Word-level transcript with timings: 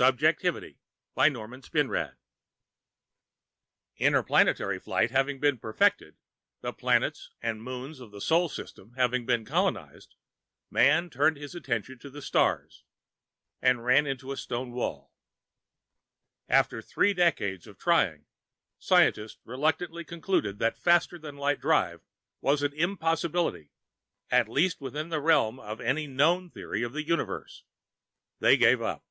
NORMAN 0.00 0.20
SPINRAD 0.38 0.54
Illustrated 0.54 0.72
by 1.14 1.28
Leo 1.28 1.60
Summers 1.60 2.16
Interplanetary 3.98 4.78
flight 4.78 5.10
having 5.10 5.38
been 5.38 5.58
perfected, 5.58 6.16
the 6.62 6.72
planets 6.72 7.28
and 7.42 7.62
moons 7.62 8.00
of 8.00 8.10
the 8.10 8.22
Sol 8.22 8.48
system 8.48 8.94
having 8.96 9.26
been 9.26 9.44
colonized, 9.44 10.14
Man 10.70 11.10
turned 11.10 11.36
his 11.36 11.54
attention 11.54 11.98
to 11.98 12.08
the 12.08 12.22
stars. 12.22 12.84
And 13.60 13.84
ran 13.84 14.06
into 14.06 14.32
a 14.32 14.38
stone 14.38 14.70
wall. 14.72 15.12
After 16.48 16.80
three 16.80 17.12
decades 17.12 17.66
of 17.66 17.76
trying, 17.78 18.24
scientists 18.78 19.40
reluctantly 19.44 20.04
concluded 20.06 20.58
that 20.60 20.72
a 20.72 20.80
faster 20.80 21.18
than 21.18 21.36
light 21.36 21.60
drive 21.60 22.00
was 22.40 22.62
an 22.62 22.72
impossibility, 22.72 23.72
at 24.30 24.48
least 24.48 24.80
within 24.80 25.10
the 25.10 25.20
realm 25.20 25.60
of 25.60 25.82
any 25.82 26.06
known 26.06 26.48
theory 26.48 26.82
of 26.82 26.94
the 26.94 27.06
Universe. 27.06 27.64
They 28.38 28.56
gave 28.56 28.80
up. 28.80 29.04